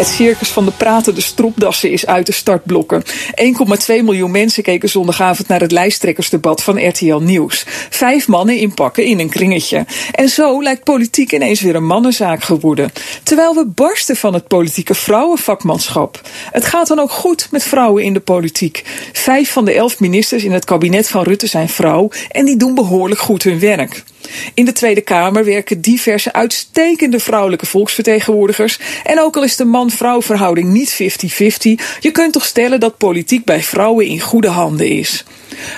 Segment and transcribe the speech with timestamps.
[0.00, 3.02] Het circus van de pratende stropdassen is uit de startblokken.
[3.04, 3.06] 1,2
[3.86, 7.64] miljoen mensen keken zondagavond naar het lijsttrekkersdebat van RTL Nieuws.
[7.90, 9.86] Vijf mannen in pakken in een kringetje.
[10.12, 12.92] En zo lijkt politiek ineens weer een mannenzaak geworden.
[13.22, 16.20] Terwijl we barsten van het politieke vrouwenvakmanschap.
[16.50, 18.82] Het gaat dan ook goed met vrouwen in de politiek.
[19.12, 22.74] Vijf van de elf ministers in het kabinet van Rutte zijn vrouw en die doen
[22.74, 24.04] behoorlijk goed hun werk.
[24.54, 28.78] In de Tweede Kamer werken diverse uitstekende vrouwelijke volksvertegenwoordigers.
[29.04, 30.96] En ook al is de man-vrouw verhouding niet 50-50,
[32.00, 35.24] je kunt toch stellen dat politiek bij vrouwen in goede handen is.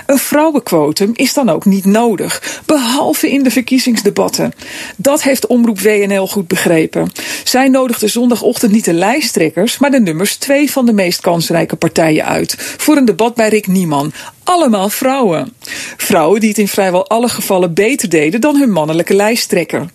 [0.07, 4.53] Een vrouwenquotum is dan ook niet nodig, behalve in de verkiezingsdebatten.
[4.97, 7.13] Dat heeft Omroep WNL goed begrepen.
[7.45, 12.25] Zij nodigde zondagochtend niet de lijsttrekkers, maar de nummers twee van de meest kansrijke partijen
[12.25, 14.13] uit voor een debat bij Rick Nieman.
[14.53, 15.53] Allemaal vrouwen.
[15.97, 19.87] Vrouwen die het in vrijwel alle gevallen beter deden dan hun mannelijke lijsttrekker.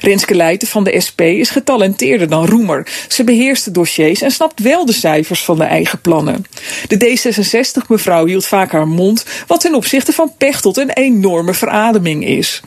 [0.00, 2.86] Renske Leijten van de SP is getalenteerder dan Roemer.
[3.08, 6.44] Ze beheerst de dossiers en snapt wel de cijfers van de eigen plannen.
[6.88, 12.62] De D66-mevrouw hield vaak haar mond, wat ten opzichte van Pechtold een enorme verademing is.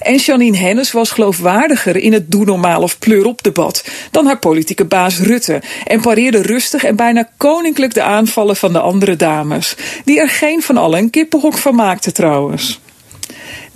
[0.00, 4.38] En Janine Hennis was geloofwaardiger in het doe normaal of pleur op debat dan haar
[4.38, 9.76] politieke baas Rutte en pareerde rustig en bijna koninklijk de aanvallen van de andere dames,
[10.04, 12.80] die er geen van allen een kippenhok van maakten trouwens.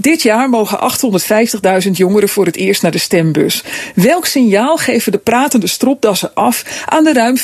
[0.00, 0.78] Dit jaar mogen
[1.84, 3.64] 850.000 jongeren voor het eerst naar de stembus.
[3.94, 7.36] Welk signaal geven de pratende stropdassen af aan de ruim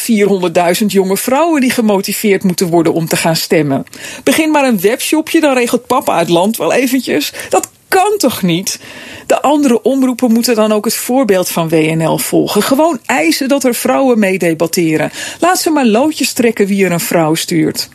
[0.81, 3.85] 400.000 jonge vrouwen die gemotiveerd moeten worden om te gaan stemmen?
[4.25, 7.33] Begin maar een webshopje, dan regelt papa uit land wel eventjes.
[7.49, 8.79] Dat kan toch niet?
[9.27, 12.63] De andere omroepen moeten dan ook het voorbeeld van WNL volgen.
[12.63, 15.11] Gewoon eisen dat er vrouwen meedebatteren.
[15.41, 17.89] Laat ze maar loodjes trekken wie er een vrouw stuurt.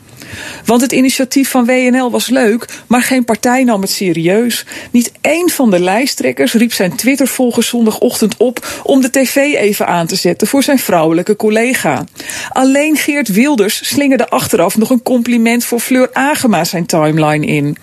[0.64, 4.66] Want het initiatief van WNL was leuk, maar geen partij nam het serieus.
[4.90, 10.06] Niet één van de lijsttrekkers riep zijn Twitter-volgers zondagochtend op om de tv even aan
[10.06, 12.04] te zetten voor zijn vrouwelijke collega.
[12.48, 17.76] Alleen Geert Wilders slingerde achteraf nog een compliment voor Fleur Agema zijn timeline in.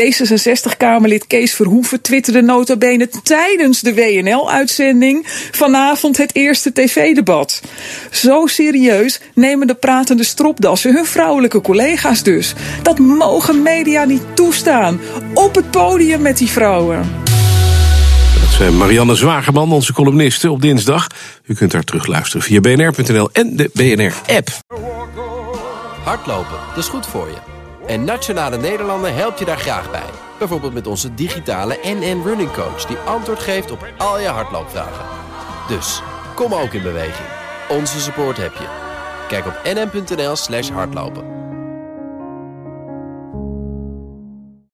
[0.00, 7.62] D66-Kamerlid Kees Verhoeven twitterde nota bene tijdens de WNL-uitzending vanavond het eerste tv-debat.
[8.10, 12.54] Zo serieus nemen de pratende stropdassen hun vrouwelijke collega's dus.
[12.82, 15.00] Dat mogen media niet toestaan.
[15.34, 16.98] Op het podium met die vrouwen.
[18.40, 21.06] Dat zijn Marianne Zwagerman, onze columniste, op dinsdag.
[21.44, 24.48] U kunt daar terugluisteren via bnr.nl en de BNR-app.
[26.04, 27.36] Hardlopen, dat is goed voor je.
[27.86, 30.10] En Nationale Nederlanden helpt je daar graag bij.
[30.38, 32.84] Bijvoorbeeld met onze digitale NN Running Coach...
[32.86, 35.04] die antwoord geeft op al je hardloopvragen.
[35.68, 36.02] Dus,
[36.34, 37.28] kom ook in beweging.
[37.68, 38.66] Onze support heb je.
[39.28, 41.41] Kijk op nn.nl slash hardlopen.